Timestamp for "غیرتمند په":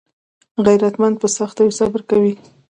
0.65-1.27